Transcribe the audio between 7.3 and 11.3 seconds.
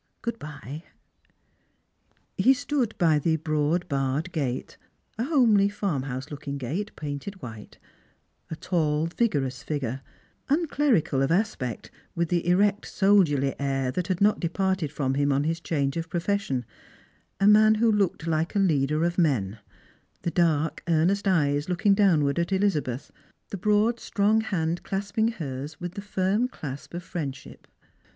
white— a tall vigorous figure, unclerical (A